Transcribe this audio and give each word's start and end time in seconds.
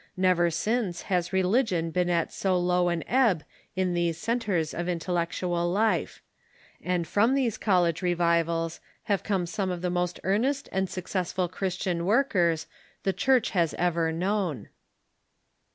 Xever 0.17 0.51
since 0.51 1.03
has 1.13 1.31
religion 1.31 1.91
been 1.91 2.09
at 2.09 2.33
so 2.33 2.57
low 2.57 2.89
an 2.89 3.03
ebb 3.07 3.43
in 3.75 3.93
these 3.93 4.17
centres 4.17 4.73
of 4.73 4.87
in 4.87 4.97
tellectual 4.97 5.71
life; 5.71 6.23
and 6.81 7.07
from 7.07 7.35
these 7.35 7.55
college 7.59 8.01
revivals 8.01 8.79
have 9.03 9.21
come 9.21 9.45
some 9.45 9.69
of 9.69 9.83
the 9.83 9.91
most 9.91 10.19
earnest 10.23 10.67
and 10.71 10.89
successful 10.89 11.47
Christian 11.47 12.03
workers 12.03 12.65
the 13.03 13.13
Church 13.13 13.51
has 13.51 13.75
ever 13.75 14.11
known. 14.11 14.69